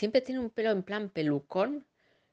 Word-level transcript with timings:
siempre 0.00 0.22
tiene 0.22 0.40
un 0.40 0.48
pelo 0.48 0.70
en 0.70 0.82
plan 0.82 1.10
pelucón 1.10 1.86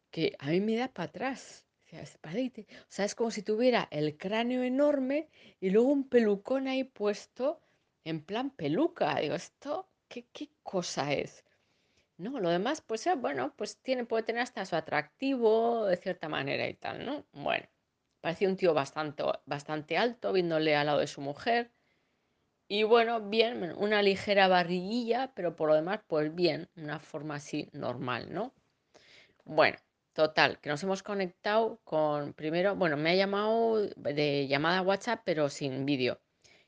que 0.09 0.37
a 0.39 0.47
mí 0.51 0.61
me 0.61 0.77
da 0.77 0.87
para 0.87 1.09
atrás. 1.09 1.65
O 1.91 2.85
sea, 2.87 3.05
es 3.05 3.13
como 3.13 3.29
si 3.29 3.43
tuviera 3.43 3.89
el 3.91 4.17
cráneo 4.17 4.63
enorme 4.63 5.29
y 5.59 5.69
luego 5.69 5.89
un 5.89 6.07
pelucón 6.07 6.69
ahí 6.69 6.85
puesto 6.85 7.59
en 8.05 8.23
plan 8.23 8.51
peluca. 8.51 9.19
Digo, 9.19 9.35
¿esto 9.35 9.89
qué, 10.07 10.27
qué 10.31 10.49
cosa 10.63 11.11
es? 11.11 11.43
No, 12.15 12.39
lo 12.39 12.49
demás, 12.49 12.79
pues 12.79 13.05
eh, 13.05 13.15
bueno, 13.15 13.53
pues 13.57 13.77
tiene, 13.81 14.05
puede 14.05 14.23
tener 14.23 14.43
hasta 14.43 14.65
su 14.65 14.77
atractivo 14.77 15.87
de 15.87 15.97
cierta 15.97 16.29
manera 16.29 16.69
y 16.69 16.73
tal, 16.73 17.05
¿no? 17.05 17.25
Bueno, 17.33 17.67
parecía 18.21 18.47
un 18.47 18.55
tío 18.55 18.73
bastante, 18.73 19.23
bastante 19.45 19.97
alto, 19.97 20.31
viéndole 20.31 20.73
al 20.73 20.85
lado 20.85 20.99
de 20.99 21.07
su 21.07 21.19
mujer. 21.19 21.73
Y 22.69 22.83
bueno, 22.83 23.21
bien, 23.21 23.73
una 23.77 24.01
ligera 24.01 24.47
barriguilla, 24.47 25.31
pero 25.33 25.55
por 25.55 25.69
lo 25.69 25.75
demás, 25.75 26.01
pues 26.07 26.33
bien, 26.35 26.69
una 26.75 26.99
forma 26.99 27.35
así 27.35 27.69
normal, 27.71 28.33
¿no? 28.33 28.53
Bueno, 29.45 29.77
total, 30.13 30.59
que 30.59 30.69
nos 30.69 30.83
hemos 30.83 31.03
conectado 31.03 31.79
con, 31.85 32.33
primero, 32.33 32.75
bueno, 32.75 32.97
me 32.97 33.11
ha 33.11 33.15
llamado 33.15 33.81
de 33.95 34.47
llamada 34.47 34.81
WhatsApp, 34.81 35.21
pero 35.25 35.49
sin 35.49 35.85
vídeo. 35.85 36.19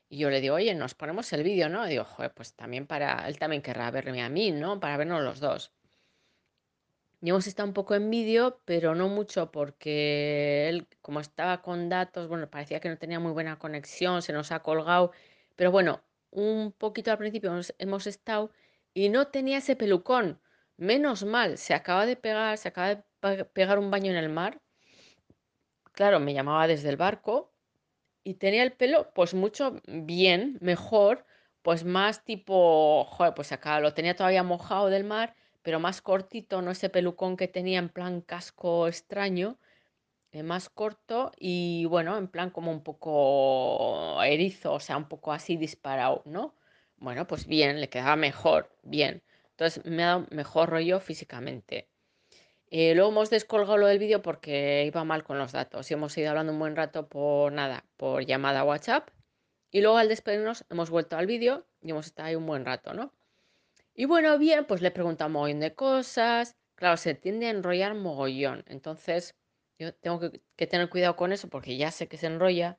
Y 0.10 0.20
yo 0.20 0.30
le 0.30 0.42
digo, 0.42 0.56
oye, 0.56 0.74
nos 0.76 0.96
ponemos 0.96 1.32
el 1.34 1.44
vídeo, 1.44 1.70
¿no? 1.70 1.86
Y 1.86 1.92
digo, 1.92 2.06
joder, 2.06 2.34
pues 2.34 2.54
también 2.56 2.88
para, 2.88 3.28
él 3.28 3.38
también 3.38 3.62
querrá 3.62 3.92
verme 3.92 4.22
a 4.24 4.30
mí, 4.30 4.52
¿no? 4.52 4.80
Para 4.80 4.98
vernos 4.98 5.22
los 5.24 5.40
dos. 5.40 5.74
Y 7.22 7.30
hemos 7.30 7.48
estado 7.48 7.68
un 7.68 7.74
poco 7.74 7.96
en 7.96 8.10
vídeo, 8.10 8.62
pero 8.66 8.96
no 8.96 9.10
mucho 9.10 9.52
porque 9.52 10.70
él, 10.70 10.88
como 11.02 11.20
estaba 11.20 11.62
con 11.62 11.90
datos, 11.90 12.28
bueno, 12.30 12.50
parecía 12.50 12.80
que 12.80 12.90
no 12.90 12.98
tenía 12.98 13.20
muy 13.20 13.34
buena 13.34 13.60
conexión, 13.60 14.22
se 14.22 14.32
nos 14.32 14.52
ha 14.54 14.62
colgado. 14.62 15.12
Pero 15.60 15.74
bueno, 15.74 16.02
un 16.32 16.72
poquito 16.72 17.12
al 17.12 17.18
principio 17.18 17.52
hemos, 17.80 18.08
estado 18.08 18.50
y 18.94 19.10
no 19.10 19.28
tenía 19.28 19.58
ese 19.58 19.76
pelucón. 19.76 20.40
Menos 20.78 21.26
mal, 21.26 21.58
se 21.58 21.74
acaba 21.74 22.06
de 22.06 22.16
pegar, 22.16 22.58
se 22.58 22.70
acaba 22.70 23.04
de 23.36 23.44
pegar 23.44 23.78
un 23.78 23.92
baño 23.92 24.10
en 24.10 24.16
el 24.16 24.30
mar. 24.30 24.62
Claro, 25.92 26.22
me 26.22 26.34
llamaba 26.34 26.66
desde 26.66 26.88
el 26.88 26.96
barco 26.96 27.52
y 28.24 28.36
tenía 28.36 28.64
el 28.64 28.72
pelo, 28.72 29.12
pues 29.14 29.34
mucho 29.34 29.82
bien, 29.86 30.58
mejor, 30.62 31.26
pues 31.62 31.84
más 31.84 32.24
tipo, 32.24 33.04
joder, 33.04 33.34
pues 33.34 33.52
acá 33.52 33.82
lo 33.82 33.94
tenía 33.94 34.16
todavía 34.16 34.44
mojado 34.44 34.88
del 34.88 35.04
mar, 35.04 35.36
pero 35.62 35.82
más 35.82 36.02
cortito, 36.02 36.62
no 36.62 36.72
ese 36.72 36.88
pelucón 36.88 37.36
que 37.36 37.50
tenía 37.50 37.80
en 37.80 37.90
plan 37.90 38.22
casco 38.22 38.88
extraño, 38.88 39.60
eh, 40.32 40.44
más 40.44 40.70
corto 40.70 41.32
y 41.40 41.86
bueno, 41.86 42.18
en 42.18 42.28
plan 42.28 42.52
como 42.52 42.72
un 42.72 42.84
poco 42.84 44.22
erizo, 44.24 44.74
o 44.74 44.80
sea, 44.80 44.98
un 44.98 45.08
poco 45.08 45.32
así 45.34 45.58
disparado, 45.58 46.22
¿no? 46.26 46.56
Bueno, 46.98 47.28
pues 47.28 47.48
bien, 47.48 47.80
le 47.82 47.90
quedaba 47.90 48.16
mejor, 48.16 48.70
bien. 48.84 49.24
Entonces 49.52 49.86
me 49.86 50.04
ha 50.04 50.08
dado 50.08 50.28
mejor 50.32 50.70
rollo 50.70 51.00
físicamente. 51.00 51.90
Eh, 52.72 52.94
luego 52.96 53.10
hemos 53.12 53.30
descolgado 53.32 53.78
lo 53.78 53.88
del 53.88 54.00
vídeo 54.00 54.22
porque 54.22 54.86
iba 54.86 55.04
mal 55.04 55.24
con 55.24 55.40
los 55.40 55.52
datos 55.52 55.90
y 55.90 55.94
hemos 55.96 56.16
ido 56.18 56.30
hablando 56.30 56.54
un 56.54 56.60
buen 56.60 56.76
rato 56.76 57.08
por 57.10 57.52
nada, 57.52 57.86
por 57.98 58.26
llamada 58.26 58.64
WhatsApp. 58.64 59.10
Y 59.72 59.82
luego 59.82 59.98
al 59.98 60.10
despedirnos 60.10 60.66
hemos 60.70 60.90
vuelto 60.90 61.18
al 61.18 61.28
vídeo 61.28 61.66
y 61.82 61.92
hemos 61.92 62.08
estado 62.08 62.28
ahí 62.30 62.36
un 62.36 62.46
buen 62.46 62.66
rato, 62.66 62.94
¿no? 62.94 63.14
Y 63.94 64.06
bueno, 64.06 64.38
bien, 64.38 64.66
pues 64.66 64.82
le 64.82 64.92
preguntamos 64.92 65.34
mogollón 65.34 65.60
de 65.60 65.74
cosas. 65.76 66.58
Claro, 66.76 66.98
se 66.98 67.16
tiende 67.16 67.48
a 67.48 67.50
enrollar 67.52 67.96
mogollón. 67.96 68.64
Entonces, 68.68 69.36
yo 69.80 69.94
tengo 69.96 70.20
que, 70.20 70.68
tener 70.68 70.90
cuidado 70.90 71.16
con 71.16 71.32
eso 71.32 71.50
porque 71.50 71.78
ya 71.78 71.92
sé 71.92 72.08
que 72.08 72.18
se 72.18 72.28
enrolla. 72.28 72.78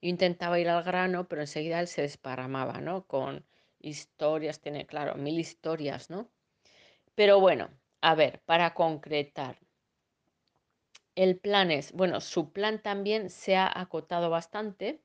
Yo 0.00 0.08
intentaba 0.08 0.58
ir 0.58 0.68
al 0.68 0.82
grano, 0.82 1.28
pero 1.28 1.42
enseguida 1.42 1.80
él 1.80 1.88
se 1.88 2.02
desparramaba, 2.02 2.80
¿no? 2.80 3.04
Con 3.06 3.44
historias, 3.80 4.60
tiene, 4.60 4.86
claro, 4.86 5.14
mil 5.16 5.38
historias, 5.38 6.10
¿no? 6.10 6.30
Pero 7.14 7.40
bueno, 7.40 7.70
a 8.00 8.14
ver, 8.14 8.40
para 8.46 8.74
concretar. 8.74 9.58
El 11.14 11.38
plan 11.38 11.70
es, 11.70 11.92
bueno, 11.92 12.20
su 12.20 12.52
plan 12.52 12.80
también 12.80 13.28
se 13.30 13.56
ha 13.56 13.70
acotado 13.80 14.30
bastante, 14.30 15.02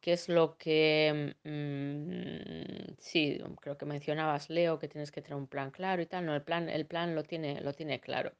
que 0.00 0.12
es 0.14 0.28
lo 0.28 0.56
que, 0.58 1.34
mm, 1.44 2.94
sí, 2.98 3.38
creo 3.60 3.76
que 3.76 3.86
mencionabas, 3.86 4.48
Leo, 4.50 4.78
que 4.78 4.88
tienes 4.88 5.10
que 5.12 5.22
tener 5.22 5.36
un 5.36 5.48
plan 5.48 5.70
claro 5.70 6.02
y 6.02 6.06
tal. 6.06 6.26
No, 6.26 6.34
el 6.34 6.42
plan, 6.42 6.68
el 6.68 6.86
plan 6.86 7.14
lo 7.14 7.24
tiene, 7.24 7.60
lo 7.60 7.72
tiene 7.74 8.00
claro. 8.00 8.32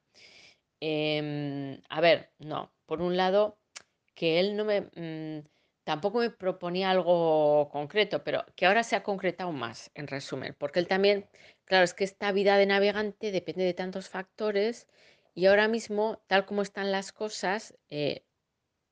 Em, 0.80 1.80
a 1.88 2.00
ver, 2.00 2.30
no, 2.38 2.72
por 2.86 3.02
un 3.02 3.16
lado, 3.16 3.58
que 4.14 4.40
él 4.40 4.56
no 4.56 4.64
me, 4.64 4.82
mm, 4.82 5.46
tampoco 5.84 6.18
me 6.20 6.30
proponía 6.30 6.90
algo 6.90 7.68
concreto, 7.70 8.24
pero 8.24 8.44
que 8.56 8.66
ahora 8.66 8.82
se 8.84 8.96
ha 8.96 9.02
concretado 9.02 9.52
más, 9.52 9.90
en 9.94 10.06
resumen, 10.06 10.54
porque 10.58 10.80
él 10.80 10.88
también, 10.88 11.28
claro, 11.64 11.84
es 11.84 11.94
que 11.94 12.04
esta 12.04 12.32
vida 12.32 12.56
de 12.56 12.66
navegante 12.66 13.32
depende 13.32 13.64
de 13.64 13.74
tantos 13.74 14.08
factores 14.08 14.88
y 15.34 15.46
ahora 15.46 15.68
mismo, 15.68 16.22
tal 16.26 16.46
como 16.46 16.62
están 16.62 16.92
las 16.92 17.12
cosas, 17.12 17.76
eh, 17.90 18.24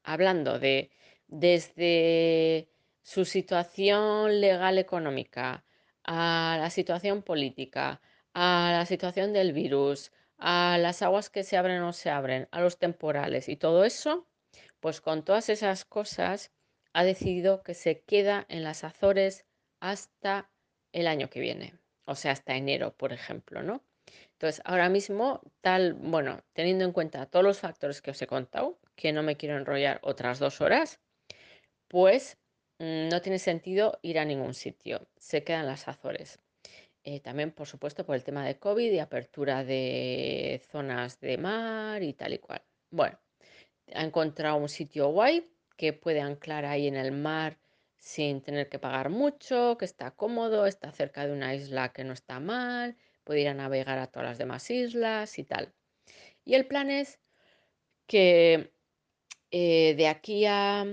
hablando 0.05 0.59
de 0.59 0.91
desde 1.28 2.69
su 3.03 3.25
situación 3.25 4.41
legal 4.41 4.78
económica, 4.78 5.65
a 6.05 6.56
la 6.60 6.70
situación 6.70 7.22
política, 7.22 8.00
a 8.34 8.70
la 8.72 8.87
situación 8.87 9.32
del 9.32 9.53
virus, 9.53 10.12
a 10.38 10.78
las 10.78 11.03
aguas 11.03 11.31
que 11.31 11.44
se 11.44 11.56
abren 11.56 11.82
o 11.82 11.93
se 11.93 12.10
abren, 12.10 12.49
a 12.50 12.60
los 12.60 12.78
temporales 12.78 13.49
y 13.49 13.56
todo 13.56 13.84
eso, 13.84 14.26
pues 14.81 15.00
con 15.00 15.25
todas 15.25 15.49
esas 15.49 15.84
cosas 15.84 16.53
ha 16.93 17.04
decidido 17.04 17.62
que 17.62 17.75
se 17.75 18.00
queda 18.00 18.47
en 18.49 18.65
las 18.65 18.84
Azores 18.84 19.44
hasta 19.81 20.50
el 20.93 21.06
año 21.06 21.28
que 21.28 21.41
viene, 21.41 21.75
o 22.06 22.15
sea, 22.15 22.32
hasta 22.32 22.56
enero, 22.56 22.97
por 22.97 23.12
ejemplo, 23.12 23.62
¿no? 23.62 23.82
Entonces, 24.32 24.62
ahora 24.65 24.88
mismo, 24.88 25.43
tal, 25.60 25.94
bueno, 25.94 26.43
teniendo 26.53 26.84
en 26.84 26.93
cuenta 26.93 27.26
todos 27.26 27.44
los 27.44 27.59
factores 27.59 28.00
que 28.00 28.12
os 28.12 28.22
he 28.22 28.26
contado, 28.26 28.78
que 28.97 29.12
no 29.12 29.22
me 29.22 29.37
quiero 29.37 29.56
enrollar 29.56 30.00
otras 30.03 30.38
dos 30.38 30.60
horas, 30.60 31.00
pues 31.88 32.38
mm, 32.78 33.09
no 33.09 33.20
tiene 33.20 33.38
sentido 33.38 33.99
ir 34.03 34.19
a 34.19 34.25
ningún 34.25 34.55
sitio. 34.55 35.09
Se 35.16 35.44
quedan 35.44 35.66
las 35.66 35.88
Azores. 35.88 36.41
Eh, 37.10 37.20
también, 37.20 37.52
por 37.52 37.66
supuesto, 37.66 38.04
por 38.04 38.16
el 38.16 38.22
tema 38.22 38.44
de 38.44 38.58
COVID 38.58 38.92
y 38.92 38.98
apertura 38.98 39.64
de 39.64 40.60
zonas 40.70 41.19
de 41.20 41.38
mar 41.38 42.02
y 42.02 42.12
tal 42.12 42.34
y 42.34 42.38
cual. 42.38 42.60
Bueno, 42.91 43.19
ha 43.94 44.04
encontrado 44.04 44.56
un 44.58 44.69
sitio 44.69 45.08
guay 45.08 45.42
que 45.78 45.94
puede 45.94 46.20
anclar 46.20 46.66
ahí 46.66 46.86
en 46.86 46.96
el 46.96 47.12
mar 47.12 47.58
sin 47.96 48.42
tener 48.42 48.69
que 48.69 48.78
pagar 48.78 49.08
mucho, 49.08 49.78
que 49.78 49.86
está 49.86 50.10
cómodo, 50.10 50.66
está 50.66 50.92
cerca 50.92 51.26
de 51.26 51.32
una 51.32 51.54
isla 51.54 51.94
que 51.94 52.04
no 52.04 52.12
está 52.12 52.41
mal, 52.41 52.94
puede 53.25 53.40
ir 53.40 53.48
a 53.48 53.54
navegar 53.54 53.98
a 53.98 54.08
todas 54.08 54.28
las 54.28 54.38
demás 54.38 54.70
islas 54.70 55.38
y 55.38 55.44
tal. 55.44 55.72
Y 56.44 56.56
el 56.56 56.66
plan 56.66 56.90
es 56.90 57.20
que 58.06 58.70
eh, 59.50 59.94
de 59.96 60.08
aquí 60.08 60.44
a, 60.44 60.84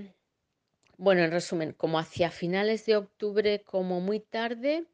bueno, 0.95 1.23
en 1.23 1.31
resumen, 1.31 1.73
como 1.73 1.99
hacia 1.99 2.31
finales 2.31 2.85
de 2.85 2.95
octubre, 2.95 3.63
como 3.63 3.99
muy 3.99 4.21
tarde, 4.21 4.85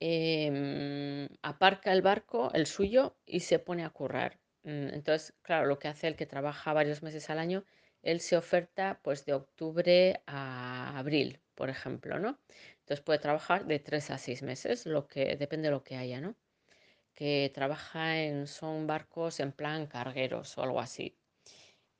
em, 0.00 1.28
aparca 1.42 1.92
el 1.92 2.02
barco, 2.02 2.50
el 2.54 2.66
suyo, 2.66 3.16
y 3.26 3.40
se 3.40 3.58
pone 3.58 3.84
a 3.84 3.90
currar. 3.90 4.40
Mm, 4.64 4.88
Entonces, 4.94 5.34
claro, 5.42 5.66
lo 5.66 5.78
que 5.78 5.88
hace 5.88 6.08
el 6.08 6.16
que 6.16 6.26
trabaja 6.26 6.72
varios 6.72 7.02
meses 7.02 7.30
al 7.30 7.38
año, 7.38 7.64
él 8.02 8.20
se 8.20 8.36
oferta 8.36 9.00
pues 9.02 9.24
de 9.26 9.34
octubre 9.34 10.22
a 10.26 10.98
abril, 10.98 11.40
por 11.54 11.70
ejemplo, 11.70 12.18
¿no? 12.18 12.38
Entonces 12.80 13.00
puede 13.04 13.18
trabajar 13.18 13.66
de 13.66 13.78
tres 13.78 14.10
a 14.10 14.18
seis 14.18 14.42
meses, 14.42 14.86
lo 14.86 15.06
que 15.08 15.36
depende 15.36 15.68
de 15.68 15.72
lo 15.72 15.84
que 15.84 15.96
haya, 15.96 16.20
¿no? 16.20 16.34
Que 17.14 17.50
trabaja 17.54 18.20
en, 18.22 18.46
son 18.46 18.86
barcos 18.86 19.40
en 19.40 19.52
plan 19.52 19.86
cargueros 19.86 20.56
o 20.58 20.62
algo 20.62 20.80
así. 20.80 21.16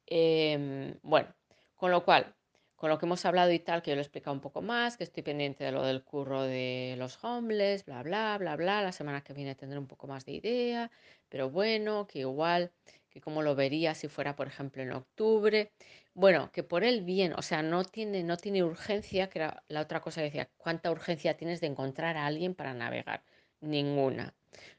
Em, 0.06 0.98
bueno, 1.02 1.34
con 1.76 1.90
lo 1.90 2.04
cual, 2.04 2.34
con 2.80 2.88
lo 2.88 2.98
que 2.98 3.04
hemos 3.04 3.26
hablado 3.26 3.52
y 3.52 3.58
tal, 3.58 3.82
que 3.82 3.90
yo 3.90 3.94
lo 3.94 4.00
he 4.00 4.02
explicado 4.02 4.32
un 4.32 4.40
poco 4.40 4.62
más, 4.62 4.96
que 4.96 5.04
estoy 5.04 5.22
pendiente 5.22 5.64
de 5.64 5.70
lo 5.70 5.84
del 5.84 6.02
curro 6.02 6.44
de 6.44 6.94
los 6.98 7.22
homeless, 7.22 7.84
bla, 7.84 8.02
bla, 8.02 8.38
bla, 8.38 8.56
bla. 8.56 8.80
La 8.82 8.92
semana 8.92 9.22
que 9.22 9.34
viene 9.34 9.54
tendré 9.54 9.78
un 9.78 9.86
poco 9.86 10.06
más 10.06 10.24
de 10.24 10.32
idea, 10.32 10.90
pero 11.28 11.50
bueno, 11.50 12.06
que 12.06 12.20
igual, 12.20 12.72
que 13.10 13.20
como 13.20 13.42
lo 13.42 13.54
vería 13.54 13.94
si 13.94 14.08
fuera, 14.08 14.34
por 14.34 14.46
ejemplo, 14.46 14.82
en 14.82 14.92
octubre. 14.92 15.72
Bueno, 16.14 16.50
que 16.52 16.62
por 16.62 16.82
el 16.82 17.02
bien, 17.02 17.34
o 17.34 17.42
sea, 17.42 17.62
no 17.62 17.84
tiene, 17.84 18.22
no 18.22 18.38
tiene 18.38 18.64
urgencia, 18.64 19.28
que 19.28 19.40
era 19.40 19.62
la 19.68 19.82
otra 19.82 20.00
cosa 20.00 20.22
que 20.22 20.26
decía, 20.26 20.48
¿cuánta 20.56 20.90
urgencia 20.90 21.36
tienes 21.36 21.60
de 21.60 21.66
encontrar 21.66 22.16
a 22.16 22.24
alguien 22.24 22.54
para 22.54 22.72
navegar? 22.72 23.22
Ninguna. 23.60 24.34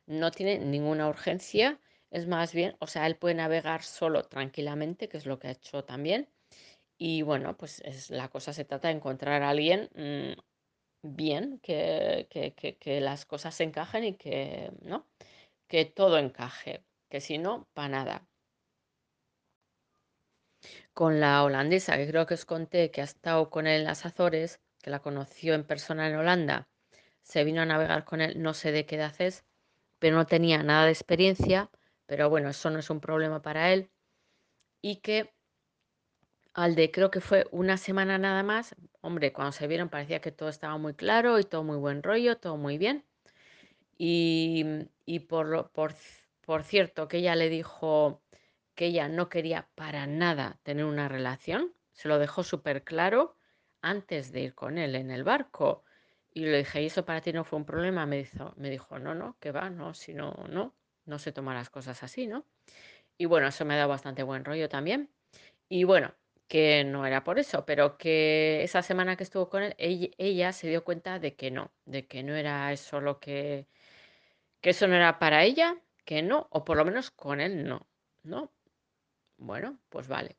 No 0.07 0.31
tiene 0.31 0.57
ninguna 0.59 1.07
urgencia 1.07 1.79
es 2.11 2.27
más 2.27 2.53
bien, 2.53 2.75
o 2.79 2.87
sea, 2.87 3.07
él 3.07 3.15
puede 3.15 3.35
navegar 3.35 3.83
solo 3.83 4.23
tranquilamente, 4.23 5.07
que 5.07 5.17
es 5.17 5.25
lo 5.25 5.39
que 5.39 5.47
ha 5.47 5.51
hecho 5.51 5.85
también. 5.85 6.27
Y 7.03 7.23
bueno, 7.23 7.57
pues 7.57 7.81
es, 7.83 8.11
la 8.11 8.29
cosa 8.29 8.53
se 8.53 8.63
trata 8.63 8.87
de 8.87 8.93
encontrar 8.93 9.41
a 9.41 9.49
alguien 9.49 9.89
mm, 9.95 10.39
bien, 11.01 11.59
que, 11.63 12.27
que, 12.29 12.53
que, 12.77 13.01
las 13.01 13.25
cosas 13.25 13.55
se 13.55 13.63
encajen 13.63 14.03
y 14.03 14.13
que, 14.17 14.71
¿no? 14.83 15.07
Que 15.67 15.85
todo 15.85 16.19
encaje, 16.19 16.85
que 17.09 17.19
si 17.19 17.39
no, 17.39 17.67
para 17.73 17.89
nada. 17.89 18.27
Con 20.93 21.19
la 21.19 21.43
holandesa, 21.43 21.97
que 21.97 22.07
creo 22.07 22.27
que 22.27 22.35
os 22.35 22.45
conté 22.45 22.91
que 22.91 23.01
ha 23.01 23.05
estado 23.05 23.49
con 23.49 23.65
él 23.65 23.79
en 23.79 23.85
las 23.85 24.05
Azores, 24.05 24.61
que 24.83 24.91
la 24.91 24.99
conoció 24.99 25.55
en 25.55 25.65
persona 25.65 26.07
en 26.07 26.17
Holanda, 26.17 26.69
se 27.23 27.43
vino 27.43 27.63
a 27.63 27.65
navegar 27.65 28.05
con 28.05 28.21
él, 28.21 28.39
no 28.43 28.53
sé 28.53 28.71
de 28.71 28.85
qué 28.85 28.97
edad 28.97 29.15
es, 29.17 29.43
pero 29.97 30.17
no 30.17 30.27
tenía 30.27 30.61
nada 30.61 30.85
de 30.85 30.91
experiencia, 30.91 31.71
pero 32.05 32.29
bueno, 32.29 32.49
eso 32.49 32.69
no 32.69 32.77
es 32.77 32.91
un 32.91 32.99
problema 32.99 33.41
para 33.41 33.73
él. 33.73 33.89
Y 34.83 34.97
que 34.97 35.33
al 36.53 36.75
de 36.75 36.91
creo 36.91 37.11
que 37.11 37.21
fue 37.21 37.45
una 37.51 37.77
semana 37.77 38.17
nada 38.17 38.43
más, 38.43 38.75
hombre, 39.01 39.33
cuando 39.33 39.51
se 39.51 39.67
vieron 39.67 39.89
parecía 39.89 40.21
que 40.21 40.31
todo 40.31 40.49
estaba 40.49 40.77
muy 40.77 40.93
claro 40.93 41.39
y 41.39 41.43
todo 41.43 41.63
muy 41.63 41.77
buen 41.77 42.03
rollo, 42.03 42.37
todo 42.37 42.57
muy 42.57 42.77
bien. 42.77 43.05
Y, 43.97 44.65
y 45.05 45.19
por, 45.21 45.71
por, 45.71 45.93
por 46.41 46.63
cierto, 46.63 47.07
que 47.07 47.17
ella 47.17 47.35
le 47.35 47.49
dijo 47.49 48.23
que 48.75 48.87
ella 48.87 49.07
no 49.09 49.29
quería 49.29 49.69
para 49.75 50.07
nada 50.07 50.59
tener 50.63 50.85
una 50.85 51.07
relación, 51.07 51.73
se 51.93 52.07
lo 52.07 52.19
dejó 52.19 52.43
súper 52.43 52.83
claro 52.83 53.35
antes 53.81 54.31
de 54.31 54.41
ir 54.41 54.55
con 54.55 54.77
él 54.77 54.95
en 54.95 55.11
el 55.11 55.23
barco. 55.23 55.83
Y 56.33 56.45
le 56.45 56.59
dije, 56.59 56.81
¿y 56.81 56.85
eso 56.87 57.05
para 57.05 57.21
ti 57.21 57.33
no 57.33 57.43
fue 57.43 57.59
un 57.59 57.65
problema? 57.65 58.05
Me 58.05 58.17
dijo, 58.17 58.53
me 58.57 58.69
dijo, 58.69 58.99
no, 58.99 59.13
no, 59.15 59.37
que 59.39 59.51
va, 59.51 59.69
no, 59.69 59.93
si 59.93 60.13
no, 60.13 60.33
no, 60.49 60.73
no 61.05 61.19
se 61.19 61.31
toman 61.31 61.55
las 61.55 61.69
cosas 61.69 62.03
así, 62.03 62.27
¿no? 62.27 62.45
Y 63.17 63.25
bueno, 63.25 63.47
eso 63.47 63.65
me 63.65 63.75
dado 63.75 63.89
bastante 63.89 64.23
buen 64.23 64.45
rollo 64.45 64.69
también. 64.69 65.09
Y 65.69 65.83
bueno, 65.83 66.15
que 66.51 66.83
no 66.83 67.05
era 67.05 67.23
por 67.23 67.39
eso, 67.39 67.65
pero 67.65 67.97
que 67.97 68.61
esa 68.63 68.81
semana 68.81 69.15
que 69.15 69.23
estuvo 69.23 69.49
con 69.49 69.63
él, 69.63 69.75
ella, 69.77 70.09
ella 70.17 70.51
se 70.51 70.67
dio 70.67 70.83
cuenta 70.83 71.17
de 71.17 71.33
que 71.35 71.49
no, 71.49 71.71
de 71.85 72.07
que 72.07 72.23
no 72.23 72.35
era 72.35 72.73
eso 72.73 72.99
lo 72.99 73.21
que, 73.21 73.67
que 74.61 74.71
eso 74.71 74.87
no 74.87 74.95
era 74.95 75.17
para 75.19 75.45
ella, 75.45 75.77
que 76.05 76.21
no, 76.23 76.47
o 76.51 76.65
por 76.65 76.77
lo 76.77 76.83
menos 76.85 77.09
con 77.11 77.39
él 77.41 77.63
no, 77.65 77.87
¿no? 78.23 78.51
Bueno, 79.37 79.79
pues 79.89 80.09
vale. 80.09 80.35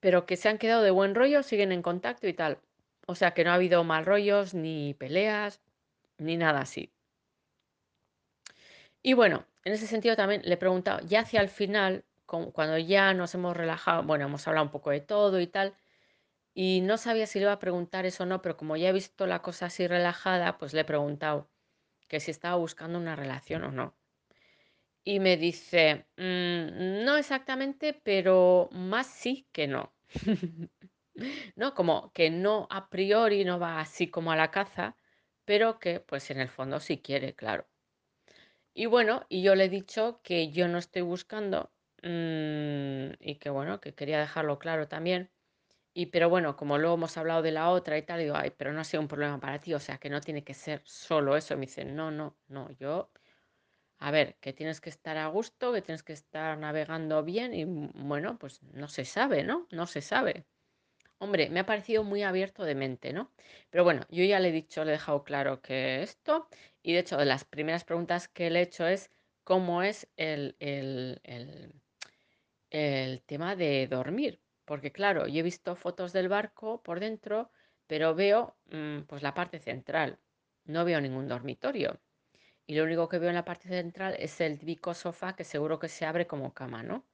Pero 0.00 0.26
que 0.26 0.36
se 0.36 0.50
han 0.50 0.58
quedado 0.58 0.82
de 0.82 0.90
buen 0.90 1.14
rollo, 1.14 1.42
siguen 1.42 1.72
en 1.72 1.80
contacto 1.82 2.28
y 2.28 2.34
tal. 2.34 2.58
O 3.06 3.14
sea 3.14 3.32
que 3.32 3.44
no 3.44 3.52
ha 3.52 3.54
habido 3.54 3.82
mal 3.84 4.04
rollos, 4.04 4.52
ni 4.54 4.92
peleas, 4.94 5.62
ni 6.18 6.36
nada 6.36 6.60
así. 6.60 6.92
Y 9.02 9.14
bueno, 9.14 9.46
en 9.64 9.72
ese 9.72 9.86
sentido 9.86 10.16
también 10.16 10.42
le 10.44 10.54
he 10.54 10.58
preguntado, 10.58 11.00
ya 11.06 11.20
hacia 11.20 11.40
el 11.40 11.48
final, 11.48 12.04
cuando 12.52 12.78
ya 12.78 13.14
nos 13.14 13.34
hemos 13.34 13.56
relajado, 13.56 14.02
bueno, 14.04 14.26
hemos 14.26 14.46
hablado 14.48 14.66
un 14.66 14.70
poco 14.72 14.90
de 14.90 15.00
todo 15.00 15.40
y 15.40 15.46
tal, 15.46 15.76
y 16.54 16.80
no 16.82 16.98
sabía 16.98 17.26
si 17.26 17.38
le 17.40 17.44
iba 17.44 17.52
a 17.54 17.58
preguntar 17.60 18.06
eso 18.06 18.24
o 18.24 18.26
no, 18.26 18.42
pero 18.42 18.56
como 18.56 18.76
ya 18.76 18.90
he 18.90 18.92
visto 18.92 19.26
la 19.26 19.42
cosa 19.42 19.66
así 19.66 19.86
relajada, 19.88 20.58
pues 20.58 20.74
le 20.74 20.82
he 20.82 20.84
preguntado 20.84 21.50
que 22.08 22.20
si 22.20 22.30
estaba 22.32 22.56
buscando 22.56 22.98
una 22.98 23.16
relación 23.16 23.64
o 23.64 23.72
no. 23.72 23.98
Y 25.04 25.20
me 25.20 25.36
dice, 25.36 26.06
"Mm, 26.16 27.04
no 27.04 27.16
exactamente, 27.16 27.92
pero 27.94 28.68
más 28.72 29.06
sí 29.06 29.48
que 29.52 29.66
no. 29.66 29.94
¿No? 31.56 31.74
Como 31.74 32.12
que 32.12 32.30
no 32.30 32.66
a 32.70 32.88
priori 32.90 33.44
no 33.44 33.58
va 33.58 33.80
así 33.80 34.10
como 34.10 34.32
a 34.32 34.36
la 34.36 34.50
caza, 34.50 34.96
pero 35.44 35.78
que 35.78 36.00
pues 36.00 36.30
en 36.30 36.40
el 36.40 36.48
fondo 36.48 36.80
sí 36.80 37.02
quiere, 37.02 37.34
claro. 37.34 37.68
Y 38.74 38.86
bueno, 38.86 39.26
y 39.28 39.42
yo 39.42 39.54
le 39.54 39.64
he 39.66 39.68
dicho 39.68 40.20
que 40.24 40.50
yo 40.50 40.66
no 40.66 40.78
estoy 40.78 41.02
buscando 41.02 41.72
mm, 42.02 43.14
y 43.20 43.36
que 43.36 43.50
bueno, 43.50 43.80
que 43.80 43.94
quería 43.94 44.20
dejarlo 44.20 44.58
claro 44.58 44.88
también. 44.88 45.30
Y 45.94 46.06
pero 46.06 46.30
bueno, 46.30 46.56
como 46.56 46.78
luego 46.78 46.94
hemos 46.96 47.16
hablado 47.18 47.42
de 47.42 47.52
la 47.52 47.70
otra 47.70 47.98
y 47.98 48.02
tal, 48.02 48.20
digo, 48.20 48.36
ay, 48.36 48.52
pero 48.56 48.72
no 48.72 48.80
ha 48.80 48.84
sido 48.84 49.02
un 49.02 49.08
problema 49.08 49.40
para 49.40 49.60
ti, 49.60 49.74
o 49.74 49.80
sea, 49.80 49.98
que 49.98 50.10
no 50.10 50.20
tiene 50.20 50.44
que 50.44 50.54
ser 50.54 50.82
solo 50.84 51.36
eso. 51.36 51.54
Me 51.56 51.62
dice, 51.62 51.84
no, 51.84 52.10
no, 52.10 52.36
no, 52.48 52.70
yo, 52.72 53.10
a 53.98 54.10
ver, 54.10 54.36
que 54.40 54.52
tienes 54.52 54.80
que 54.80 54.90
estar 54.90 55.16
a 55.18 55.28
gusto, 55.28 55.72
que 55.72 55.82
tienes 55.82 56.02
que 56.02 56.12
estar 56.14 56.58
navegando 56.58 57.22
bien 57.24 57.54
y 57.54 57.64
mm, 57.66 58.08
bueno, 58.08 58.38
pues 58.38 58.62
no 58.62 58.88
se 58.88 59.04
sabe, 59.04 59.44
¿no? 59.44 59.66
No 59.70 59.86
se 59.86 60.00
sabe. 60.02 60.46
Hombre, 61.18 61.50
me 61.50 61.60
ha 61.60 61.66
parecido 61.66 62.02
muy 62.04 62.22
abierto 62.22 62.64
de 62.64 62.74
mente, 62.74 63.12
¿no? 63.12 63.30
Pero 63.70 63.84
bueno, 63.84 64.06
yo 64.10 64.24
ya 64.24 64.40
le 64.40 64.48
he 64.48 64.52
dicho, 64.52 64.84
le 64.84 64.90
he 64.92 64.94
dejado 64.94 65.22
claro 65.24 65.60
que 65.62 66.02
esto, 66.02 66.48
y 66.82 66.94
de 66.94 67.00
hecho, 67.00 67.16
de 67.18 67.26
las 67.26 67.44
primeras 67.44 67.84
preguntas 67.84 68.28
que 68.28 68.50
le 68.50 68.60
he 68.60 68.62
hecho 68.62 68.86
es 68.86 69.10
cómo 69.44 69.82
es 69.82 70.08
el, 70.16 70.56
el, 70.60 71.20
el 72.70 73.22
tema 73.22 73.56
de 73.56 73.86
dormir. 73.88 74.40
Porque 74.64 74.92
claro, 74.92 75.26
yo 75.26 75.40
he 75.40 75.42
visto 75.42 75.76
fotos 75.76 76.12
del 76.12 76.28
barco 76.28 76.82
por 76.82 77.00
dentro, 77.00 77.50
pero 77.86 78.14
veo 78.14 78.56
mm, 78.66 79.02
pues 79.02 79.22
la 79.22 79.34
parte 79.34 79.58
central. 79.58 80.18
No 80.64 80.84
veo 80.84 81.00
ningún 81.00 81.28
dormitorio. 81.28 82.00
Y 82.66 82.74
lo 82.76 82.84
único 82.84 83.08
que 83.08 83.18
veo 83.18 83.30
en 83.30 83.34
la 83.34 83.44
parte 83.44 83.68
central 83.68 84.14
es 84.18 84.40
el 84.40 84.58
típico 84.58 84.94
sofá 84.94 85.34
que 85.34 85.44
seguro 85.44 85.78
que 85.78 85.88
se 85.88 86.06
abre 86.06 86.26
como 86.26 86.54
cama, 86.54 86.82
¿no? 86.82 87.04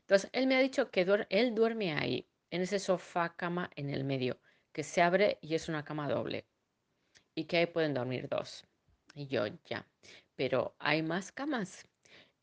Entonces, 0.00 0.30
él 0.32 0.46
me 0.46 0.56
ha 0.56 0.60
dicho 0.60 0.90
que 0.90 1.06
él 1.30 1.54
duerme 1.54 1.92
ahí, 1.92 2.28
en 2.50 2.62
ese 2.62 2.78
sofá 2.78 3.36
cama 3.36 3.70
en 3.76 3.90
el 3.90 4.04
medio, 4.04 4.40
que 4.72 4.82
se 4.82 5.02
abre 5.02 5.38
y 5.42 5.54
es 5.54 5.68
una 5.68 5.84
cama 5.84 6.08
doble 6.08 6.46
y 7.36 7.44
que 7.44 7.58
ahí 7.58 7.66
pueden 7.66 7.94
dormir 7.94 8.28
dos. 8.28 8.66
Y 9.14 9.28
yo, 9.28 9.46
ya, 9.64 9.86
pero 10.34 10.74
¿hay 10.78 11.02
más 11.02 11.30
camas? 11.32 11.86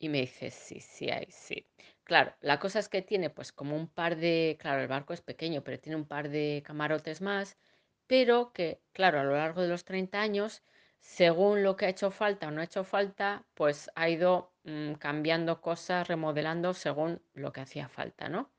Y 0.04 0.10
me 0.10 0.20
dice, 0.20 0.50
sí, 0.50 0.80
sí 0.80 1.08
hay, 1.10 1.24
sí. 1.30 1.66
Claro, 2.04 2.34
la 2.42 2.60
cosa 2.60 2.78
es 2.78 2.90
que 2.90 3.00
tiene 3.00 3.30
pues 3.30 3.52
como 3.52 3.74
un 3.74 3.88
par 3.88 4.16
de, 4.16 4.58
claro, 4.60 4.82
el 4.82 4.86
barco 4.88 5.14
es 5.14 5.22
pequeño, 5.22 5.64
pero 5.64 5.80
tiene 5.80 5.96
un 5.96 6.06
par 6.06 6.28
de 6.28 6.62
camarotes 6.62 7.22
más, 7.22 7.56
pero 8.06 8.52
que, 8.52 8.82
claro, 8.92 9.18
a 9.18 9.24
lo 9.24 9.32
largo 9.34 9.62
de 9.62 9.68
los 9.68 9.86
30 9.86 10.20
años, 10.20 10.62
según 11.00 11.62
lo 11.62 11.76
que 11.76 11.86
ha 11.86 11.88
hecho 11.88 12.10
falta 12.10 12.48
o 12.48 12.50
no 12.50 12.60
ha 12.60 12.64
hecho 12.64 12.84
falta, 12.84 13.46
pues 13.54 13.90
ha 13.94 14.10
ido 14.10 14.52
mm, 14.64 14.92
cambiando 14.96 15.62
cosas, 15.62 16.06
remodelando 16.06 16.74
según 16.74 17.22
lo 17.32 17.54
que 17.54 17.62
hacía 17.62 17.88
falta, 17.88 18.28
¿no? 18.28 18.52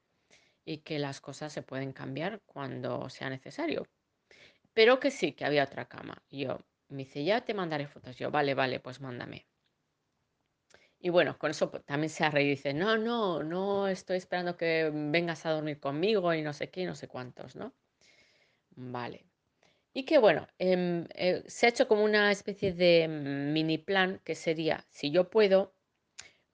Y 0.66 0.80
que 0.80 1.00
las 1.00 1.22
cosas 1.22 1.54
se 1.54 1.64
pueden 1.64 1.94
cambiar 1.94 2.42
cuando 2.46 3.10
sea 3.10 3.30
necesario. 3.30 3.88
Pero 4.74 5.00
que 5.00 5.12
sí, 5.12 5.34
que 5.34 5.46
había 5.46 5.66
otra 5.66 5.88
cama. 5.90 6.24
Yo, 6.32 6.60
me 6.90 7.00
dice, 7.06 7.24
ya 7.26 7.42
te 7.46 7.54
mandaré 7.56 7.88
fotos. 7.88 8.18
Yo, 8.18 8.32
vale, 8.32 8.56
vale, 8.56 8.80
pues 8.80 9.02
mándame. 9.02 9.48
Y 11.06 11.10
bueno, 11.10 11.38
con 11.38 11.52
eso 11.52 11.70
pues, 11.70 11.86
también 11.86 12.10
se 12.10 12.24
ha 12.24 12.32
reído 12.32 12.48
y 12.48 12.56
dice, 12.56 12.74
no, 12.74 12.98
no, 12.98 13.44
no 13.44 13.88
estoy 13.88 14.18
esperando 14.18 14.58
que 14.58 14.90
vengas 14.92 15.46
a 15.46 15.52
dormir 15.52 15.80
conmigo 15.80 16.34
y 16.34 16.42
no 16.42 16.52
sé 16.52 16.72
qué 16.72 16.84
no 16.88 16.96
sé 16.96 17.08
cuántos, 17.08 17.56
¿no? 17.56 17.76
Vale. 18.72 19.24
Y 19.94 20.06
que 20.06 20.18
bueno, 20.18 20.48
em, 20.58 21.06
eh, 21.14 21.44
se 21.46 21.68
ha 21.68 21.70
hecho 21.70 21.88
como 21.88 22.04
una 22.04 22.32
especie 22.32 22.74
de 22.74 23.08
mini 23.08 23.78
plan 23.78 24.20
que 24.24 24.34
sería, 24.34 24.84
si 24.90 25.12
yo 25.12 25.30
puedo, 25.30 25.76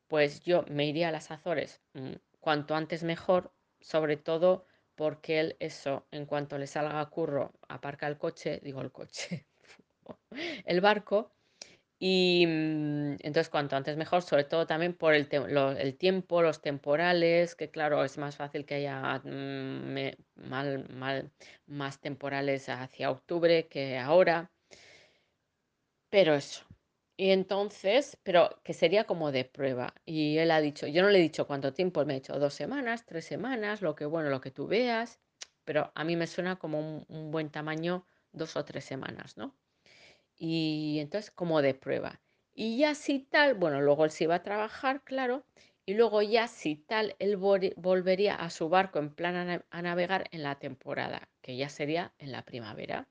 pues 0.09 0.41
yo 0.41 0.65
me 0.67 0.85
iría 0.85 1.07
a 1.07 1.11
las 1.13 1.31
Azores 1.31 1.79
mm, 1.93 2.15
cuanto 2.41 2.75
antes 2.75 3.03
mejor, 3.03 3.53
sobre 3.79 4.17
todo 4.17 4.65
porque 4.95 5.39
él 5.39 5.55
eso, 5.61 6.07
en 6.11 6.25
cuanto 6.25 6.57
le 6.57 6.67
salga 6.67 6.99
a 6.99 7.09
curro, 7.09 7.53
aparca 7.69 8.05
el 8.05 8.17
coche, 8.17 8.59
digo 8.61 8.81
el 8.81 8.91
coche, 8.91 9.47
el 10.65 10.81
barco 10.81 11.31
y 12.03 12.45
mm, 12.47 13.11
entonces 13.21 13.49
cuanto 13.49 13.75
antes 13.75 13.95
mejor, 13.97 14.23
sobre 14.23 14.43
todo 14.45 14.65
también 14.67 14.93
por 14.95 15.13
el, 15.13 15.27
el 15.77 15.97
tiempo, 15.97 16.41
los 16.41 16.61
temporales, 16.61 17.55
que 17.55 17.69
claro, 17.71 18.03
es 18.03 18.17
más 18.17 18.35
fácil 18.37 18.65
que 18.65 18.75
haya 18.75 19.19
mm, 19.23 19.95
mal- 20.49 20.89
mal- 20.89 21.31
más 21.67 21.99
temporales 22.01 22.69
hacia 22.69 23.11
octubre 23.11 23.67
que 23.67 23.97
ahora, 23.99 24.51
pero 26.09 26.35
eso. 26.35 26.65
Y 27.17 27.31
entonces, 27.31 28.17
pero 28.23 28.61
que 28.63 28.73
sería 28.73 29.05
como 29.05 29.31
de 29.31 29.45
prueba. 29.45 29.93
Y 30.05 30.37
él 30.37 30.51
ha 30.51 30.61
dicho, 30.61 30.87
yo 30.87 31.01
no 31.03 31.09
le 31.09 31.19
he 31.19 31.21
dicho 31.21 31.47
cuánto 31.47 31.73
tiempo, 31.73 32.01
él 32.01 32.07
me 32.07 32.13
ha 32.13 32.15
dicho 32.19 32.39
dos 32.39 32.53
semanas, 32.53 33.05
tres 33.05 33.25
semanas, 33.25 33.81
lo 33.81 33.95
que 33.95 34.05
bueno, 34.05 34.29
lo 34.29 34.41
que 34.41 34.51
tú 34.51 34.67
veas, 34.67 35.19
pero 35.63 35.91
a 35.95 36.03
mí 36.03 36.15
me 36.15 36.27
suena 36.27 36.57
como 36.57 37.05
un 37.07 37.31
buen 37.31 37.49
tamaño, 37.51 38.05
dos 38.31 38.55
o 38.57 38.65
tres 38.65 38.85
semanas, 38.85 39.37
¿no? 39.37 39.55
Y 40.43 40.97
entonces 40.99 41.29
como 41.31 41.61
de 41.61 41.73
prueba. 41.75 42.21
Y 42.53 42.77
ya 42.79 42.95
si 42.95 43.19
tal, 43.19 43.53
bueno, 43.53 43.79
luego 43.81 44.05
él 44.05 44.11
se 44.11 44.23
iba 44.25 44.35
a 44.35 44.43
trabajar, 44.43 45.03
claro, 45.03 45.45
y 45.85 45.93
luego 45.93 46.21
ya 46.21 46.47
si 46.47 46.75
tal, 46.75 47.15
él 47.19 47.37
vol- 47.37 47.73
volvería 47.77 48.35
a 48.35 48.49
su 48.49 48.67
barco 48.67 48.99
en 48.99 49.13
plan 49.13 49.35
a, 49.49 49.65
a 49.69 49.81
navegar 49.81 50.27
en 50.31 50.43
la 50.43 50.59
temporada, 50.59 51.29
que 51.41 51.55
ya 51.57 51.69
sería 51.69 52.13
en 52.17 52.31
la 52.31 52.43
primavera, 52.43 53.07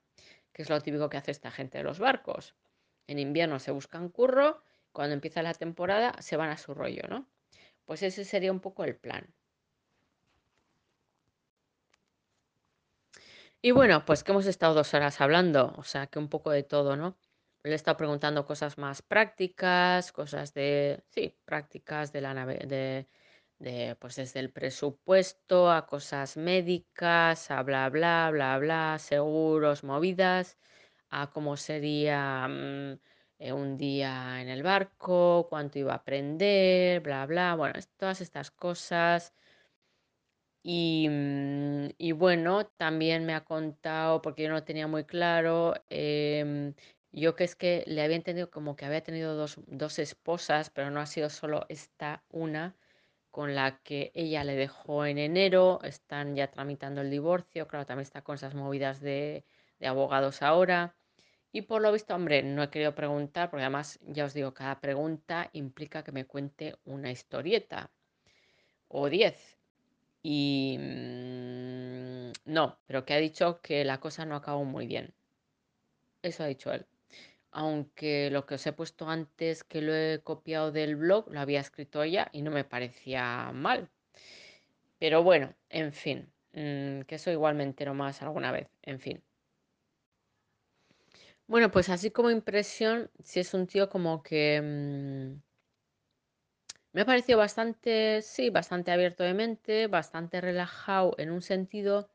que 0.52 0.62
es 0.62 0.70
lo 0.70 0.80
típico 0.80 1.08
que 1.10 1.18
hace 1.18 1.30
esta 1.30 1.50
gente 1.52 1.78
de 1.78 1.84
los 1.84 1.99
barcos. 2.00 2.56
En 3.06 3.18
invierno 3.18 3.58
se 3.60 3.72
buscan 3.72 4.08
curro, 4.10 4.62
cuando 4.92 5.14
empieza 5.14 5.42
la 5.42 5.54
temporada 5.54 6.16
se 6.22 6.37
van 6.37 6.50
a 6.50 6.58
su 6.58 6.75
rollo, 6.75 7.02
¿no? 7.08 7.30
Pues 7.87 8.02
ese 8.02 8.25
sería 8.25 8.52
un 8.52 8.60
poco 8.60 8.84
el 8.84 8.96
plan. 8.99 9.34
Y 13.62 13.73
bueno, 13.73 14.05
pues 14.07 14.25
que 14.25 14.33
hemos 14.33 14.47
estado 14.47 14.75
dos 14.75 14.95
horas 14.95 15.21
hablando, 15.21 15.75
o 15.76 15.83
sea, 15.85 16.07
que 16.07 16.19
un 16.19 16.29
poco 16.29 16.50
de 16.50 16.62
todo, 16.62 16.97
¿no? 16.97 17.17
Le 17.62 17.73
he 17.73 17.75
estado 17.75 17.97
preguntando 17.99 18.47
cosas 18.47 18.79
más 18.79 19.02
prácticas, 19.02 20.12
cosas 20.12 20.55
de, 20.55 21.05
sí, 21.11 21.37
prácticas 21.45 22.11
de 22.12 22.21
la 22.23 22.33
nave, 22.35 22.59
de, 22.67 23.07
de, 23.59 23.97
pues 24.00 24.17
desde 24.17 24.40
el 24.40 24.50
presupuesto 24.50 25.71
a 25.71 25.87
cosas 25.87 26.37
médicas, 26.38 27.50
a 27.50 27.62
bla, 27.62 27.88
bla, 27.90 28.31
bla, 28.33 28.59
bla, 28.59 28.97
seguros, 28.99 29.85
movidas, 29.85 30.57
a 31.11 31.31
cómo 31.31 31.57
sería 31.59 32.49
mm, 32.49 32.99
eh, 33.40 33.52
un 33.52 33.76
día 33.76 34.40
en 34.40 34.49
el 34.49 34.62
barco, 34.62 35.47
cuánto 35.50 35.79
iba 35.79 35.93
a 35.93 35.97
aprender, 35.97 37.00
bla, 37.00 37.26
bla, 37.26 37.55
bueno, 37.57 37.75
todas 37.99 38.21
estas 38.23 38.50
cosas. 38.50 39.35
Y, 40.62 41.09
mm, 41.09 41.88
y 41.99 42.12
bueno, 42.12 42.67
también 42.67 43.25
me 43.26 43.35
ha 43.35 43.45
contado, 43.45 44.21
porque 44.23 44.43
yo 44.45 44.50
no 44.50 44.64
tenía 44.64 44.87
muy 44.87 45.05
claro, 45.05 45.75
em, 45.88 46.75
Yo 47.12 47.35
que 47.35 47.43
es 47.45 47.57
que 47.57 47.83
le 47.88 48.02
había 48.02 48.14
entendido 48.17 48.50
como 48.52 48.76
que 48.76 48.85
había 48.85 49.02
tenido 49.02 49.35
dos, 49.35 49.59
dos 49.67 49.99
esposas, 49.99 50.71
pero 50.71 50.90
no 50.93 51.00
ha 51.00 51.07
sido 51.07 51.29
solo 51.29 51.67
esta 51.69 52.25
una 52.31 52.76
con 53.31 53.55
la 53.57 53.81
que 53.83 54.12
ella 54.14 54.45
le 54.45 54.55
dejó 54.57 55.07
en 55.07 55.19
enero, 55.19 55.81
están 55.85 56.37
ya 56.37 56.50
tramitando 56.50 57.00
el 57.02 57.11
divorcio, 57.11 57.67
claro, 57.69 57.87
también 57.87 58.05
está 58.05 58.23
con 58.23 58.37
esas 58.37 58.55
movidas 58.55 59.00
de, 59.00 59.45
de 59.81 59.87
abogados 59.88 60.43
ahora. 60.43 60.97
Y 61.52 61.62
por 61.62 61.83
lo 61.83 61.93
visto, 61.93 62.14
hombre, 62.14 62.43
no 62.43 62.62
he 62.64 62.71
querido 62.71 62.95
preguntar, 62.95 63.50
porque 63.50 63.64
además, 63.64 63.99
ya 64.02 64.25
os 64.26 64.35
digo, 64.35 64.55
cada 64.55 64.81
pregunta 64.81 65.50
implica 65.52 66.05
que 66.05 66.12
me 66.12 66.26
cuente 66.26 66.76
una 66.85 67.11
historieta 67.12 67.93
o 68.88 69.09
diez. 69.09 69.60
Y 70.23 70.77
mm, 70.79 72.33
no, 72.47 72.79
pero 72.87 73.05
que 73.05 73.15
ha 73.15 73.19
dicho 73.19 73.61
que 73.62 73.85
la 73.85 74.00
cosa 74.00 74.25
no 74.27 74.37
acabó 74.37 74.65
muy 74.65 74.87
bien. 74.87 75.15
Eso 76.23 76.43
ha 76.45 76.47
dicho 76.47 76.73
él. 76.73 76.87
Aunque 77.53 78.31
lo 78.31 78.47
que 78.47 78.55
os 78.55 78.67
he 78.67 78.73
puesto 78.73 79.09
antes, 79.09 79.65
que 79.65 79.83
lo 79.83 79.95
he 79.95 80.21
copiado 80.23 80.73
del 80.73 80.97
blog, 80.97 81.31
lo 81.33 81.41
había 81.41 81.61
escrito 81.61 82.03
ella 82.03 82.29
y 82.33 82.43
no 82.43 82.50
me 82.50 82.65
parecía 82.65 83.50
mal. 83.53 83.91
Pero 85.00 85.23
bueno, 85.25 85.55
en 85.69 85.93
fin, 85.93 86.33
mm, 86.53 87.00
que 87.03 87.17
eso 87.17 87.31
igual 87.33 87.55
me 87.57 87.65
entero 87.65 87.93
más 87.95 88.23
alguna 88.23 88.53
vez, 88.53 88.69
en 88.83 89.00
fin. 89.00 89.23
Bueno, 91.47 91.71
pues 91.71 91.89
así 91.89 92.11
como 92.11 92.31
impresión, 92.31 93.11
si 93.25 93.41
es 93.41 93.55
un 93.55 93.67
tío 93.67 93.89
como 93.91 94.23
que 94.23 94.61
mm, 94.62 95.43
me 96.92 97.02
ha 97.02 97.06
parecido 97.06 97.38
bastante, 97.38 98.23
sí, 98.23 98.50
bastante 98.50 98.90
abierto 98.92 99.23
de 99.25 99.35
mente, 99.35 99.87
bastante 99.87 100.40
relajado 100.40 101.14
en 101.18 101.30
un 101.30 101.42
sentido, 101.42 102.11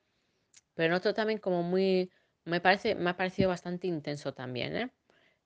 pero 0.73 0.87
en 0.87 0.93
otro 0.93 1.13
también 1.13 1.39
como 1.39 1.63
muy, 1.63 2.11
me 2.45 2.61
parece, 2.61 2.95
me 2.95 3.09
ha 3.11 3.17
parecido 3.17 3.49
bastante 3.49 3.87
intenso 3.87 4.33
también, 4.33 4.75
¿eh? 4.75 4.91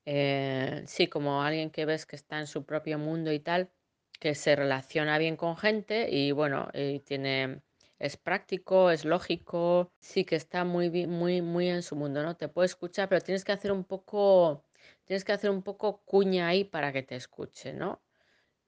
Eh, 0.06 0.84
sí, 0.88 1.08
como 1.08 1.44
alguien 1.44 1.72
que 1.72 1.86
ves 1.86 2.06
que 2.06 2.16
está 2.16 2.40
en 2.40 2.48
su 2.48 2.66
propio 2.66 2.98
mundo 3.00 3.32
y 3.32 3.40
tal, 3.40 3.72
que 4.20 4.36
se 4.36 4.56
relaciona 4.56 5.18
bien 5.18 5.38
con 5.38 5.58
gente 5.58 6.10
y 6.12 6.32
bueno, 6.32 6.70
tiene, 7.06 7.64
es 8.00 8.18
práctico, 8.18 8.92
es 8.92 9.06
lógico, 9.06 9.94
sí 10.00 10.26
que 10.26 10.36
está 10.36 10.64
muy, 10.66 10.90
muy, 11.08 11.42
muy 11.42 11.70
en 11.70 11.84
su 11.84 11.96
mundo, 11.96 12.24
¿no? 12.24 12.38
Te 12.38 12.50
puede 12.50 12.68
escuchar, 12.68 13.10
pero 13.10 13.22
tienes 13.22 13.46
que 13.46 13.52
hacer 13.54 13.72
un 13.72 13.86
poco, 13.86 14.66
tienes 15.06 15.24
que 15.26 15.34
hacer 15.34 15.52
un 15.52 15.64
poco 15.64 16.04
cuña 16.06 16.48
ahí 16.48 16.64
para 16.66 16.92
que 16.94 17.04
te 17.04 17.16
escuche, 17.16 17.74
¿no? 17.74 18.02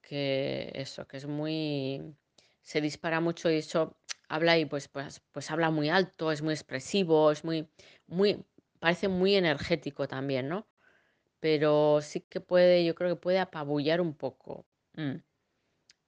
Que 0.02 0.72
eso, 0.76 1.08
que 1.08 1.18
es 1.18 1.28
muy, 1.28 2.16
se 2.62 2.82
dispara 2.82 3.20
mucho 3.22 3.50
y 3.50 3.58
eso 3.58 3.98
habla 4.30 4.58
y 4.58 4.66
pues, 4.66 4.88
pues, 4.88 5.22
pues 5.32 5.52
habla 5.52 5.70
muy 5.72 5.90
alto, 5.90 6.32
es 6.32 6.42
muy 6.42 6.54
expresivo, 6.54 7.32
es 7.32 7.44
muy, 7.44 7.70
muy, 8.08 8.44
parece 8.80 9.08
muy 9.08 9.36
energético 9.36 10.08
también, 10.08 10.50
¿no? 10.50 10.68
pero 11.42 12.02
sí 12.02 12.22
que 12.22 12.40
puede, 12.40 12.86
yo 12.86 12.96
creo 12.96 13.10
que 13.16 13.22
puede 13.22 13.40
apabullar 13.40 14.00
un 14.00 14.16
poco. 14.16 14.66
Mm. 14.94 15.16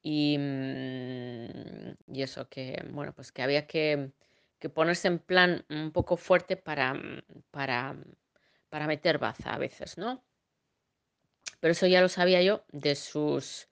Y, 0.03 0.37
mm, 0.37 2.13
y 2.13 2.21
eso, 2.21 2.47
que 2.49 2.81
bueno, 2.91 3.13
pues 3.13 3.31
que 3.31 3.41
había 3.41 3.67
que, 3.67 4.11
que 4.59 4.69
ponerse 4.69 5.07
en 5.09 5.19
plan 5.19 5.65
un 5.69 5.91
poco 5.91 6.17
fuerte 6.17 6.55
para, 6.55 6.93
mm, 6.93 7.23
para, 7.51 7.97
para 8.69 8.87
meter 8.87 9.17
baza 9.17 9.53
a 9.55 9.57
veces, 9.57 9.97
¿no? 9.97 10.23
Pero 11.59 11.71
eso 11.71 11.87
ya 11.87 12.01
lo 12.01 12.09
sabía 12.09 12.41
yo 12.43 12.63
de 12.71 12.95
sus, 12.95 13.69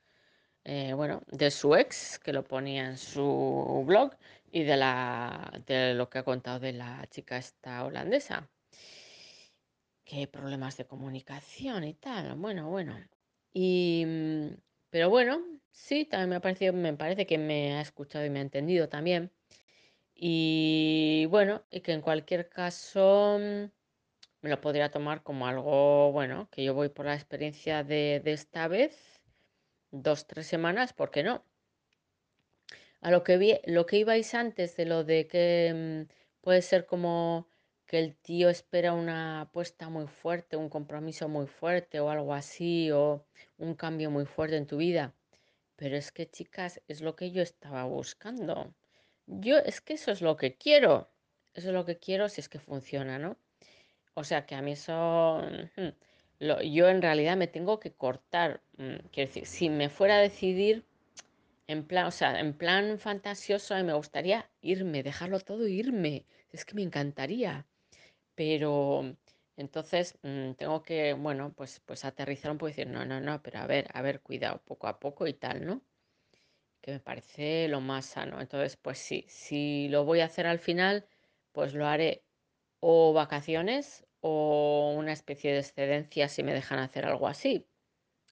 eh, 0.64 0.94
bueno, 0.94 1.22
de 1.28 1.52
su 1.52 1.76
ex, 1.76 2.20
que 2.20 2.34
lo 2.34 2.44
ponía 2.44 2.86
en 2.86 2.98
su 2.98 3.84
blog, 3.86 4.16
y 4.52 4.64
de 4.64 4.78
la, 4.78 5.62
de 5.66 5.94
lo 5.94 6.10
que 6.10 6.20
ha 6.20 6.24
contado 6.24 6.60
de 6.60 6.74
la 6.74 7.08
chica 7.10 7.38
esta 7.38 7.84
holandesa. 7.86 8.50
hay 10.12 10.28
problemas 10.28 10.78
de 10.78 10.86
comunicación 10.86 11.84
y 11.86 11.94
tal. 11.94 12.36
Bueno, 12.36 12.70
bueno. 12.70 12.98
Y, 13.54 14.04
mm, 14.06 14.48
pero 14.90 15.10
bueno, 15.10 15.42
sí, 15.72 16.06
también 16.06 16.30
me 16.30 16.36
ha 16.38 16.42
parecido, 16.42 16.74
me 16.74 16.94
parece 16.94 17.26
que 17.26 17.38
me 17.38 17.74
ha 17.76 17.82
escuchado 17.82 18.26
y 18.26 18.30
me 18.30 18.40
ha 18.40 18.42
entendido 18.44 18.90
también. 18.90 19.32
Y 20.16 21.26
bueno, 21.30 21.64
y 21.72 21.82
que 21.82 21.94
en 21.94 22.02
cualquier 22.02 22.50
caso 22.50 23.38
mm, 23.40 23.72
me 24.42 24.50
lo 24.50 24.62
podría 24.62 24.92
tomar 24.92 25.24
como 25.24 25.48
algo, 25.48 26.12
bueno, 26.12 26.50
que 26.52 26.64
yo 26.64 26.74
voy 26.74 26.90
por 26.90 27.06
la 27.06 27.16
experiencia 27.16 27.84
de, 27.84 28.22
de 28.24 28.34
esta 28.34 28.68
vez, 28.68 29.11
dos, 29.92 30.28
tres 30.28 30.48
semanas, 30.48 30.94
¿por 30.94 31.12
qué 31.12 31.24
no? 31.24 31.44
A 33.02 33.12
lo 33.12 33.24
que 33.24 33.38
vi, 33.38 33.60
lo 33.66 33.86
que 33.86 33.98
ibais 33.98 34.34
antes 34.34 34.76
de 34.78 34.86
lo 34.86 35.04
de 35.04 35.28
que 35.28 36.08
mm, 36.08 36.42
puede 36.42 36.62
ser 36.62 36.86
como 36.86 37.48
que 37.86 38.00
el 38.00 38.16
tío 38.16 38.50
espera 38.50 38.94
una 38.94 39.42
apuesta 39.42 39.90
muy 39.90 40.08
fuerte, 40.08 40.56
un 40.56 40.70
compromiso 40.70 41.28
muy 41.28 41.48
fuerte 41.48 42.00
o 42.00 42.10
algo 42.10 42.34
así, 42.34 42.90
o 42.92 43.26
un 43.58 43.76
cambio 43.76 44.10
muy 44.10 44.26
fuerte 44.26 44.56
en 44.58 44.66
tu 44.66 44.78
vida. 44.78 45.14
Pero 45.76 45.98
es 45.98 46.12
que, 46.12 46.30
chicas, 46.30 46.82
es 46.88 47.02
lo 47.02 47.16
que 47.16 47.32
yo 47.32 47.42
estaba 47.42 47.84
buscando. 47.86 48.74
Yo 49.26 49.58
es 49.58 49.82
que 49.82 49.96
eso 49.96 50.12
es 50.12 50.22
lo 50.22 50.38
que 50.38 50.56
quiero. 50.58 51.10
Eso 51.54 51.70
es 51.70 51.74
lo 51.74 51.86
que 51.86 51.98
quiero 51.98 52.30
si 52.30 52.40
es 52.40 52.50
que 52.50 52.60
funciona, 52.60 53.20
¿no? 53.20 53.38
O 54.14 54.24
sea 54.24 54.46
que 54.46 54.56
a 54.56 54.62
mí 54.62 54.74
eso, 54.74 55.42
yo 56.64 56.90
en 56.90 57.02
realidad 57.02 57.38
me 57.38 57.48
tengo 57.48 57.80
que 57.80 57.94
cortar. 57.94 58.62
mm, 58.78 59.08
Quiero 59.12 59.28
decir, 59.30 59.46
si 59.46 59.70
me 59.70 59.90
fuera 59.90 60.18
a 60.18 60.22
decidir 60.22 60.86
en 61.68 61.86
plan, 61.88 62.08
o 62.08 62.12
sea, 62.12 62.40
en 62.40 62.54
plan 62.58 63.00
fantasioso, 63.00 63.76
me 63.84 63.94
gustaría 63.94 64.50
irme, 64.62 65.04
dejarlo 65.04 65.40
todo 65.40 65.66
e 65.66 65.72
irme. 65.72 66.26
Es 66.52 66.66
que 66.66 66.76
me 66.76 66.84
encantaría. 66.84 67.68
Pero 68.36 69.18
entonces 69.58 70.18
mm, 70.24 70.54
tengo 70.54 70.84
que, 70.84 71.14
bueno, 71.14 71.54
pues, 71.56 71.82
pues 71.86 72.06
aterrizar 72.06 72.52
un 72.52 72.58
poco 72.60 72.70
y 72.70 72.72
decir, 72.74 72.88
no, 72.88 73.06
no, 73.06 73.22
no, 73.22 73.42
pero 73.44 73.60
a 73.60 73.68
ver, 73.68 73.90
a 73.94 74.02
ver, 74.02 74.22
cuidado, 74.22 74.62
poco 74.66 74.88
a 74.88 75.00
poco 75.00 75.28
y 75.28 75.34
tal, 75.34 75.66
¿no? 75.66 75.82
Que 76.82 76.92
me 76.94 77.00
parece 77.00 77.68
lo 77.68 77.80
más 77.82 78.06
sano. 78.06 78.42
Entonces, 78.42 78.76
pues 78.78 78.98
sí, 79.00 79.26
si 79.30 79.88
lo 79.90 80.04
voy 80.06 80.20
a 80.22 80.26
hacer 80.26 80.48
al 80.48 80.60
final, 80.60 81.06
pues 81.54 81.74
lo 81.74 81.88
haré 81.88 82.24
o 82.80 83.14
vacaciones 83.14 84.06
o 84.22 84.94
una 84.98 85.14
especie 85.14 85.54
de 85.54 85.60
excedencia 85.60 86.30
si 86.30 86.44
me 86.44 86.54
dejan 86.54 86.80
hacer 86.80 87.06
algo 87.06 87.28
así. 87.28 87.68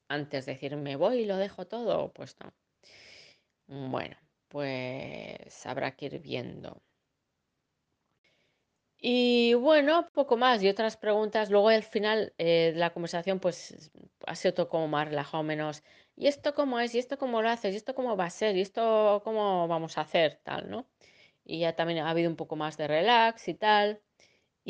Antes 0.09 0.45
de 0.45 0.53
decir, 0.53 0.75
me 0.77 0.95
voy 0.97 1.19
y 1.21 1.25
lo 1.25 1.37
dejo 1.37 1.67
todo, 1.67 2.13
pues 2.13 2.37
no. 2.41 2.53
Bueno, 3.67 4.17
pues 4.49 5.65
habrá 5.65 5.95
que 5.95 6.07
ir 6.07 6.19
viendo. 6.19 6.81
Y 9.01 9.53
bueno, 9.55 10.09
poco 10.13 10.35
más. 10.37 10.61
Y 10.63 10.67
otras 10.69 10.97
preguntas. 10.97 11.49
Luego 11.49 11.69
al 11.69 11.83
final 11.83 12.33
eh, 12.37 12.71
de 12.73 12.79
la 12.79 12.91
conversación, 12.91 13.39
pues 13.39 13.91
ha 14.27 14.35
sido 14.35 14.53
todo 14.53 14.69
como 14.69 14.87
más 14.87 15.07
relajado, 15.07 15.43
menos. 15.43 15.83
¿Y 16.15 16.27
esto 16.27 16.53
cómo 16.53 16.79
es? 16.79 16.93
¿Y 16.95 16.99
esto 16.99 17.17
cómo 17.17 17.41
lo 17.41 17.49
haces? 17.49 17.73
¿Y 17.73 17.77
esto 17.77 17.95
cómo 17.95 18.17
va 18.17 18.25
a 18.25 18.29
ser? 18.29 18.57
¿Y 18.57 18.61
esto 18.61 19.21
cómo 19.23 19.67
vamos 19.67 19.97
a 19.97 20.01
hacer? 20.01 20.41
Tal, 20.43 20.69
¿no? 20.69 20.89
Y 21.45 21.59
ya 21.59 21.75
también 21.75 21.99
ha 21.99 22.09
habido 22.09 22.29
un 22.29 22.35
poco 22.35 22.55
más 22.57 22.77
de 22.77 22.87
relax 22.87 23.47
y 23.47 23.53
tal. 23.55 24.01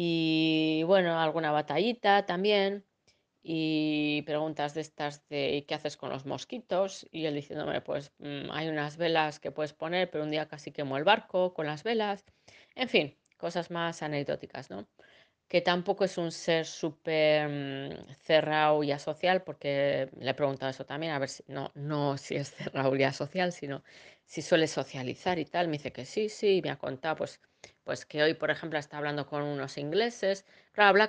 Y 0.02 0.84
bueno, 0.86 1.20
alguna 1.20 1.52
batallita 1.52 2.26
también 2.26 2.86
y 3.44 4.22
preguntas 4.24 4.74
de 4.74 4.80
estas 4.82 5.28
de 5.28 5.58
¿y 5.58 5.64
qué 5.64 5.76
haces 5.76 5.98
con 5.98 6.10
los 6.10 6.26
mosquitos? 6.26 7.06
Y 7.12 7.26
él 7.26 7.36
diciéndome, 7.36 7.82
pues 7.82 8.14
mm, 8.20 8.50
hay 8.52 8.70
unas 8.70 8.96
velas 8.96 9.42
que 9.42 9.52
puedes 9.52 9.74
poner, 9.74 10.10
pero 10.10 10.24
un 10.24 10.32
día 10.32 10.48
casi 10.48 10.72
quemó 10.72 10.96
el 10.98 11.04
barco 11.04 11.54
con 11.54 11.66
las 11.68 11.84
velas. 11.84 12.24
En 12.76 12.88
fin, 12.88 13.20
cosas 13.38 13.72
más 13.72 14.02
anecdóticas, 14.02 14.70
¿no? 14.70 14.88
Que 15.50 15.62
tampoco 15.62 16.06
es 16.06 16.18
un 16.18 16.32
ser 16.32 16.66
súper 16.66 17.50
mm, 17.50 18.14
cerrado 18.16 18.84
y 18.84 18.92
asocial, 18.94 19.44
porque 19.44 20.10
le 20.18 20.32
he 20.32 20.34
preguntado 20.34 20.70
eso 20.72 20.86
también, 20.86 21.12
a 21.14 21.20
ver 21.20 21.30
si, 21.30 21.44
no, 21.48 21.72
no 21.76 22.18
si 22.18 22.36
es 22.36 22.52
cerrado 22.52 22.96
y 22.96 23.04
asocial, 23.04 23.52
sino 23.52 23.84
si 24.26 24.42
suele 24.42 24.68
socializar 24.68 25.40
y 25.40 25.46
tal. 25.46 25.68
Me 25.68 25.74
dice 25.74 25.92
que 25.92 26.06
sí, 26.06 26.30
sí, 26.30 26.58
y 26.58 26.62
me 26.62 26.70
ha 26.70 26.78
contado, 26.78 27.18
pues, 27.18 27.42
pues 27.90 28.06
que 28.06 28.22
hoy, 28.22 28.36
por 28.36 28.52
ejemplo, 28.52 28.78
está 28.78 29.00
hablando 29.00 29.26
con 29.26 29.42
unos 29.42 29.80
ingleses. 29.80 30.46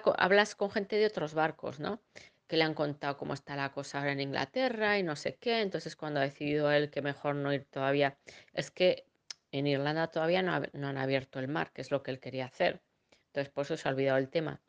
Co- 0.03 0.15
hablas 0.19 0.55
con 0.55 0.71
gente 0.71 0.97
de 0.97 1.05
otros 1.07 1.35
barcos, 1.35 1.79
¿no? 1.79 2.01
que 2.49 2.57
le 2.57 2.65
han 2.65 2.73
contado 2.75 3.19
cómo 3.19 3.35
está 3.35 3.55
la 3.55 3.71
cosa 3.71 3.99
ahora 3.99 4.13
en 4.13 4.21
Inglaterra 4.21 4.99
y 4.99 5.03
no 5.03 5.15
sé 5.15 5.37
qué. 5.37 5.61
Entonces, 5.61 5.95
cuando 5.95 6.21
ha 6.21 6.23
decidido 6.23 6.73
él 6.73 6.91
que 6.91 7.03
mejor 7.03 7.35
no 7.37 7.53
ir 7.53 7.67
todavía, 7.67 8.17
es 8.55 8.71
que 8.71 9.05
en 9.53 9.67
Irlanda 9.67 10.07
todavía 10.09 10.41
no, 10.43 10.59
no 10.73 10.89
han 10.89 10.97
abierto 10.99 11.39
el 11.39 11.49
mar, 11.49 11.71
que 11.73 11.83
es 11.83 11.91
lo 11.91 12.03
que 12.03 12.11
él 12.13 12.19
quería 12.21 12.47
hacer. 12.47 12.81
Entonces, 13.27 13.53
por 13.53 13.65
eso 13.67 13.77
se 13.77 13.87
ha 13.89 13.93
olvidado 13.93 14.17
el 14.19 14.31
tema. 14.31 14.63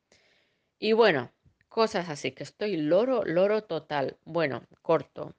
Y 0.79 0.93
bueno, 0.93 1.31
cosas 1.69 2.09
así, 2.09 2.33
que 2.33 2.43
estoy 2.43 2.77
loro, 2.77 3.23
loro 3.25 3.63
total. 3.63 4.17
Bueno, 4.25 4.63
corto. 4.81 5.35